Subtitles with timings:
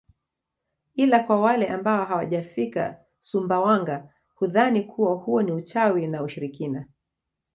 [0.93, 6.85] Ila kwa wale ambao hawajafika Sumbawanga hudhani kuwa huo ni uchawi na ushirikina